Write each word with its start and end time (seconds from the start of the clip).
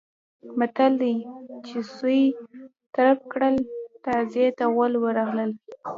متل 0.59 0.91
دی: 1.01 1.13
چې 1.67 1.77
سویې 1.95 2.27
ترپ 2.93 3.19
کړل 3.31 3.55
تازي 4.05 4.45
ته 4.57 4.63
غول 4.73 4.93
ورغلل. 4.99 5.51